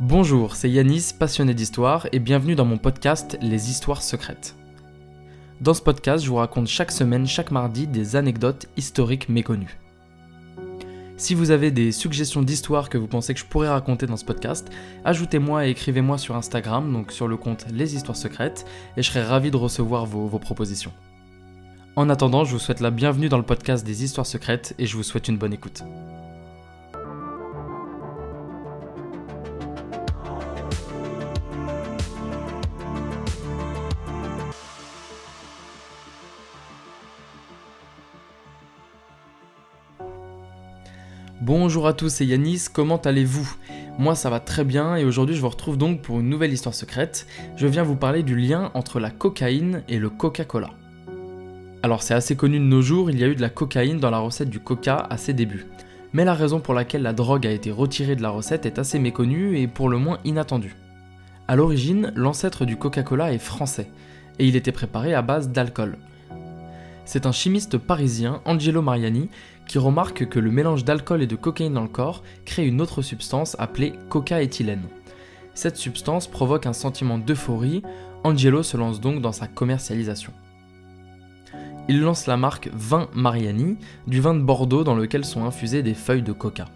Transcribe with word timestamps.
Bonjour, 0.00 0.54
c'est 0.54 0.70
Yanis, 0.70 1.12
passionné 1.18 1.54
d'histoire, 1.54 2.06
et 2.12 2.20
bienvenue 2.20 2.54
dans 2.54 2.64
mon 2.64 2.78
podcast 2.78 3.36
Les 3.42 3.68
Histoires 3.68 4.00
Secrètes. 4.00 4.54
Dans 5.60 5.74
ce 5.74 5.82
podcast, 5.82 6.22
je 6.22 6.30
vous 6.30 6.36
raconte 6.36 6.68
chaque 6.68 6.92
semaine, 6.92 7.26
chaque 7.26 7.50
mardi, 7.50 7.88
des 7.88 8.14
anecdotes 8.14 8.68
historiques 8.76 9.28
méconnues. 9.28 9.76
Si 11.16 11.34
vous 11.34 11.50
avez 11.50 11.72
des 11.72 11.90
suggestions 11.90 12.42
d'histoires 12.42 12.90
que 12.90 12.96
vous 12.96 13.08
pensez 13.08 13.34
que 13.34 13.40
je 13.40 13.44
pourrais 13.44 13.70
raconter 13.70 14.06
dans 14.06 14.16
ce 14.16 14.24
podcast, 14.24 14.70
ajoutez-moi 15.04 15.66
et 15.66 15.70
écrivez-moi 15.70 16.16
sur 16.16 16.36
Instagram, 16.36 16.92
donc 16.92 17.10
sur 17.10 17.26
le 17.26 17.36
compte 17.36 17.66
Les 17.72 17.96
Histoires 17.96 18.16
Secrètes, 18.16 18.66
et 18.96 19.02
je 19.02 19.10
serai 19.10 19.24
ravi 19.24 19.50
de 19.50 19.56
recevoir 19.56 20.06
vos, 20.06 20.28
vos 20.28 20.38
propositions. 20.38 20.92
En 21.96 22.08
attendant, 22.08 22.44
je 22.44 22.52
vous 22.52 22.60
souhaite 22.60 22.78
la 22.78 22.92
bienvenue 22.92 23.28
dans 23.28 23.36
le 23.36 23.42
podcast 23.42 23.84
des 23.84 24.04
Histoires 24.04 24.26
Secrètes 24.26 24.76
et 24.78 24.86
je 24.86 24.96
vous 24.96 25.02
souhaite 25.02 25.26
une 25.26 25.38
bonne 25.38 25.52
écoute. 25.52 25.82
Bonjour 41.40 41.86
à 41.86 41.92
tous, 41.92 42.08
c'est 42.08 42.26
Yanis, 42.26 42.64
comment 42.72 42.96
allez-vous? 42.96 43.48
Moi 43.96 44.16
ça 44.16 44.28
va 44.28 44.40
très 44.40 44.64
bien 44.64 44.96
et 44.96 45.04
aujourd'hui 45.04 45.36
je 45.36 45.40
vous 45.40 45.48
retrouve 45.48 45.78
donc 45.78 46.02
pour 46.02 46.18
une 46.18 46.28
nouvelle 46.28 46.52
histoire 46.52 46.74
secrète. 46.74 47.28
Je 47.56 47.68
viens 47.68 47.84
vous 47.84 47.94
parler 47.94 48.24
du 48.24 48.34
lien 48.34 48.72
entre 48.74 48.98
la 48.98 49.10
cocaïne 49.10 49.84
et 49.88 50.00
le 50.00 50.10
Coca-Cola. 50.10 50.70
Alors 51.84 52.02
c'est 52.02 52.14
assez 52.14 52.34
connu 52.34 52.58
de 52.58 52.64
nos 52.64 52.82
jours, 52.82 53.08
il 53.08 53.20
y 53.20 53.24
a 53.24 53.28
eu 53.28 53.36
de 53.36 53.40
la 53.40 53.50
cocaïne 53.50 54.00
dans 54.00 54.10
la 54.10 54.18
recette 54.18 54.50
du 54.50 54.58
Coca 54.58 55.06
à 55.08 55.16
ses 55.16 55.32
débuts. 55.32 55.66
Mais 56.12 56.24
la 56.24 56.34
raison 56.34 56.58
pour 56.58 56.74
laquelle 56.74 57.02
la 57.02 57.12
drogue 57.12 57.46
a 57.46 57.52
été 57.52 57.70
retirée 57.70 58.16
de 58.16 58.22
la 58.22 58.30
recette 58.30 58.66
est 58.66 58.80
assez 58.80 58.98
méconnue 58.98 59.58
et 59.58 59.68
pour 59.68 59.88
le 59.88 59.98
moins 59.98 60.18
inattendue. 60.24 60.74
A 61.46 61.54
l'origine, 61.54 62.12
l'ancêtre 62.16 62.64
du 62.64 62.76
Coca-Cola 62.76 63.32
est 63.32 63.38
français, 63.38 63.88
et 64.40 64.48
il 64.48 64.56
était 64.56 64.72
préparé 64.72 65.14
à 65.14 65.22
base 65.22 65.50
d'alcool. 65.50 65.98
C'est 67.04 67.24
un 67.24 67.32
chimiste 67.32 67.78
parisien, 67.78 68.42
Angelo 68.44 68.82
Mariani, 68.82 69.30
qui 69.68 69.78
remarque 69.78 70.28
que 70.28 70.40
le 70.40 70.50
mélange 70.50 70.84
d'alcool 70.84 71.22
et 71.22 71.28
de 71.28 71.36
cocaïne 71.36 71.74
dans 71.74 71.82
le 71.82 71.88
corps 71.88 72.24
crée 72.44 72.66
une 72.66 72.80
autre 72.80 73.02
substance 73.02 73.54
appelée 73.60 73.92
coca-éthylène. 74.08 74.88
Cette 75.54 75.76
substance 75.76 76.26
provoque 76.26 76.66
un 76.66 76.72
sentiment 76.72 77.18
d'euphorie, 77.18 77.82
Angelo 78.24 78.64
se 78.64 78.76
lance 78.76 79.00
donc 79.00 79.20
dans 79.20 79.32
sa 79.32 79.46
commercialisation. 79.46 80.32
Il 81.88 82.00
lance 82.00 82.26
la 82.26 82.36
marque 82.36 82.68
Vin 82.74 83.08
Mariani, 83.14 83.76
du 84.06 84.20
vin 84.20 84.34
de 84.34 84.42
Bordeaux 84.42 84.84
dans 84.84 84.94
lequel 84.94 85.24
sont 85.24 85.44
infusées 85.44 85.82
des 85.82 85.94
feuilles 85.94 86.22
de 86.22 86.32
coca. 86.32 86.66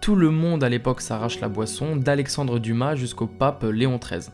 Tout 0.00 0.14
le 0.14 0.30
monde 0.30 0.62
à 0.62 0.68
l'époque 0.68 1.00
s'arrache 1.00 1.40
la 1.40 1.48
boisson, 1.48 1.96
d'Alexandre 1.96 2.58
Dumas 2.58 2.94
jusqu'au 2.94 3.26
pape 3.26 3.64
Léon 3.64 3.98
XIII. 3.98 4.30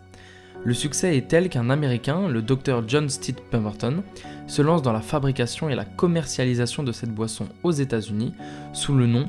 Le 0.64 0.74
succès 0.74 1.16
est 1.16 1.26
tel 1.26 1.48
qu'un 1.48 1.70
Américain, 1.70 2.28
le 2.28 2.40
docteur 2.40 2.84
John 2.86 3.08
Steed 3.08 3.40
Pemberton, 3.50 4.04
se 4.46 4.62
lance 4.62 4.80
dans 4.82 4.92
la 4.92 5.00
fabrication 5.00 5.68
et 5.68 5.74
la 5.74 5.84
commercialisation 5.84 6.84
de 6.84 6.92
cette 6.92 7.12
boisson 7.12 7.48
aux 7.64 7.72
États-Unis 7.72 8.32
sous 8.72 8.94
le 8.94 9.06
nom 9.06 9.28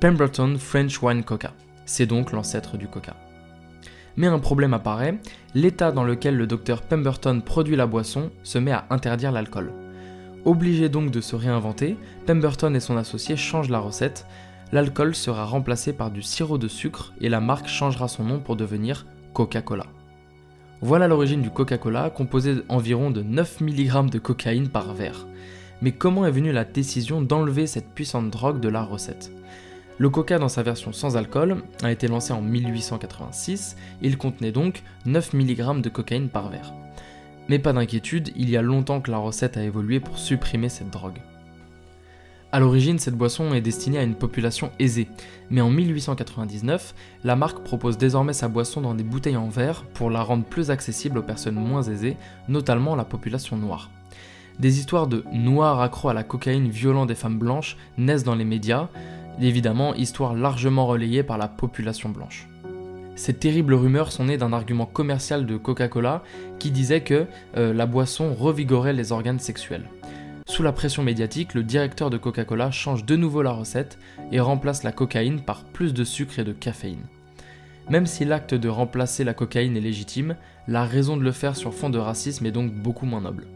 Pemberton 0.00 0.56
French 0.58 1.02
Wine 1.02 1.24
Coca. 1.24 1.52
C'est 1.84 2.06
donc 2.06 2.32
l'ancêtre 2.32 2.78
du 2.78 2.88
coca. 2.88 3.14
Mais 4.16 4.28
un 4.28 4.38
problème 4.38 4.72
apparaît, 4.72 5.18
l'état 5.54 5.92
dans 5.92 6.04
lequel 6.04 6.36
le 6.36 6.46
docteur 6.46 6.80
Pemberton 6.80 7.42
produit 7.44 7.76
la 7.76 7.86
boisson 7.86 8.30
se 8.42 8.58
met 8.58 8.72
à 8.72 8.86
interdire 8.88 9.30
l'alcool. 9.30 9.72
Obligé 10.46 10.88
donc 10.88 11.10
de 11.10 11.20
se 11.20 11.36
réinventer, 11.36 11.98
Pemberton 12.26 12.74
et 12.74 12.80
son 12.80 12.96
associé 12.96 13.36
changent 13.36 13.70
la 13.70 13.78
recette, 13.78 14.26
l'alcool 14.72 15.14
sera 15.14 15.44
remplacé 15.44 15.92
par 15.92 16.10
du 16.10 16.22
sirop 16.22 16.56
de 16.56 16.68
sucre 16.68 17.12
et 17.20 17.28
la 17.28 17.40
marque 17.40 17.68
changera 17.68 18.08
son 18.08 18.24
nom 18.24 18.40
pour 18.40 18.56
devenir 18.56 19.06
Coca-Cola. 19.34 19.84
Voilà 20.84 21.06
l'origine 21.06 21.42
du 21.42 21.50
Coca-Cola, 21.50 22.10
composé 22.10 22.56
environ 22.68 23.12
de 23.12 23.22
9 23.22 23.60
mg 23.60 24.10
de 24.10 24.18
cocaïne 24.18 24.68
par 24.68 24.94
verre. 24.94 25.28
Mais 25.80 25.92
comment 25.92 26.26
est 26.26 26.32
venue 26.32 26.50
la 26.50 26.64
décision 26.64 27.22
d'enlever 27.22 27.68
cette 27.68 27.94
puissante 27.94 28.30
drogue 28.30 28.58
de 28.58 28.68
la 28.68 28.82
recette? 28.82 29.30
Le 29.98 30.10
Coca 30.10 30.40
dans 30.40 30.48
sa 30.48 30.64
version 30.64 30.92
sans 30.92 31.16
alcool 31.16 31.62
a 31.84 31.92
été 31.92 32.08
lancé 32.08 32.32
en 32.32 32.42
1886, 32.42 33.76
il 34.02 34.18
contenait 34.18 34.50
donc 34.50 34.82
9 35.06 35.34
mg 35.34 35.82
de 35.82 35.88
cocaïne 35.88 36.28
par 36.28 36.48
verre. 36.48 36.74
Mais 37.48 37.60
pas 37.60 37.72
d'inquiétude, 37.72 38.32
il 38.34 38.50
y 38.50 38.56
a 38.56 38.62
longtemps 38.62 39.00
que 39.00 39.12
la 39.12 39.18
recette 39.18 39.56
a 39.56 39.62
évolué 39.62 40.00
pour 40.00 40.18
supprimer 40.18 40.68
cette 40.68 40.90
drogue. 40.90 41.20
A 42.54 42.60
l'origine, 42.60 42.98
cette 42.98 43.16
boisson 43.16 43.54
est 43.54 43.62
destinée 43.62 43.96
à 43.96 44.02
une 44.02 44.14
population 44.14 44.72
aisée, 44.78 45.08
mais 45.48 45.62
en 45.62 45.70
1899, 45.70 46.94
la 47.24 47.34
marque 47.34 47.64
propose 47.64 47.96
désormais 47.96 48.34
sa 48.34 48.48
boisson 48.48 48.82
dans 48.82 48.94
des 48.94 49.04
bouteilles 49.04 49.38
en 49.38 49.48
verre 49.48 49.84
pour 49.94 50.10
la 50.10 50.22
rendre 50.22 50.44
plus 50.44 50.70
accessible 50.70 51.16
aux 51.16 51.22
personnes 51.22 51.54
moins 51.54 51.82
aisées, 51.82 52.18
notamment 52.48 52.94
la 52.94 53.06
population 53.06 53.56
noire. 53.56 53.90
Des 54.58 54.78
histoires 54.78 55.06
de 55.06 55.24
noirs 55.32 55.80
accros 55.80 56.10
à 56.10 56.14
la 56.14 56.24
cocaïne 56.24 56.68
violant 56.68 57.06
des 57.06 57.14
femmes 57.14 57.38
blanches 57.38 57.78
naissent 57.96 58.22
dans 58.22 58.34
les 58.34 58.44
médias, 58.44 58.88
évidemment 59.40 59.94
histoires 59.94 60.34
largement 60.34 60.86
relayées 60.86 61.22
par 61.22 61.38
la 61.38 61.48
population 61.48 62.10
blanche. 62.10 62.46
Ces 63.14 63.32
terribles 63.32 63.74
rumeurs 63.74 64.12
sont 64.12 64.26
nées 64.26 64.36
d'un 64.36 64.52
argument 64.52 64.84
commercial 64.84 65.46
de 65.46 65.56
Coca-Cola 65.56 66.22
qui 66.58 66.70
disait 66.70 67.02
que 67.02 67.26
euh, 67.56 67.72
la 67.72 67.86
boisson 67.86 68.34
revigorait 68.34 68.92
les 68.92 69.10
organes 69.10 69.38
sexuels. 69.38 69.88
Sous 70.52 70.62
la 70.62 70.72
pression 70.72 71.02
médiatique, 71.02 71.54
le 71.54 71.62
directeur 71.62 72.10
de 72.10 72.18
Coca-Cola 72.18 72.70
change 72.70 73.06
de 73.06 73.16
nouveau 73.16 73.40
la 73.40 73.52
recette 73.52 73.98
et 74.32 74.38
remplace 74.38 74.82
la 74.82 74.92
cocaïne 74.92 75.40
par 75.40 75.64
plus 75.64 75.94
de 75.94 76.04
sucre 76.04 76.38
et 76.40 76.44
de 76.44 76.52
caféine. 76.52 77.06
Même 77.88 78.04
si 78.04 78.26
l'acte 78.26 78.52
de 78.52 78.68
remplacer 78.68 79.24
la 79.24 79.32
cocaïne 79.32 79.78
est 79.78 79.80
légitime, 79.80 80.36
la 80.68 80.84
raison 80.84 81.16
de 81.16 81.22
le 81.22 81.32
faire 81.32 81.56
sur 81.56 81.72
fond 81.72 81.88
de 81.88 81.96
racisme 81.96 82.44
est 82.44 82.52
donc 82.52 82.70
beaucoup 82.70 83.06
moins 83.06 83.22
noble. 83.22 83.46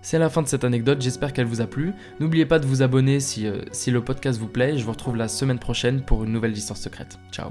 C'est 0.00 0.18
la 0.18 0.30
fin 0.30 0.40
de 0.40 0.48
cette 0.48 0.64
anecdote, 0.64 1.02
j'espère 1.02 1.34
qu'elle 1.34 1.44
vous 1.44 1.60
a 1.60 1.66
plu. 1.66 1.92
N'oubliez 2.18 2.46
pas 2.46 2.60
de 2.60 2.66
vous 2.66 2.80
abonner 2.80 3.20
si, 3.20 3.46
euh, 3.46 3.60
le 3.86 4.00
podcast 4.00 4.40
vous 4.40 4.48
plaît, 4.48 4.78
je 4.78 4.84
vous 4.86 4.92
retrouve 4.92 5.16
la 5.16 5.28
semaine 5.28 5.58
prochaine 5.58 6.00
pour 6.00 6.24
une 6.24 6.32
nouvelle 6.32 6.56
histoire 6.56 6.78
secrète. 6.78 7.18
Ciao 7.30 7.50